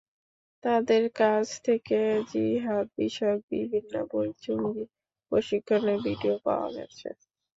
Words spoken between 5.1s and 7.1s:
প্রশিক্ষণের ভিডিও পাওয়া গেছে।